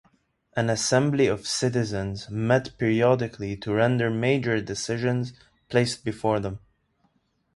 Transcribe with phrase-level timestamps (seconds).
[0.55, 5.33] An assembly of citizens met periodically to render major decisions
[5.69, 6.57] placed before them.